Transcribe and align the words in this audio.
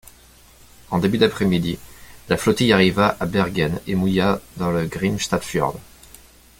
En 0.89 0.97
début 0.97 1.19
d'après-midi, 1.19 1.77
la 2.27 2.35
flottille 2.35 2.73
arriva 2.73 3.17
à 3.19 3.27
Bergen 3.27 3.79
et 3.85 3.93
mouilla 3.93 4.41
dans 4.57 4.71
le 4.71 4.87
Grimstadfjord. 4.87 5.79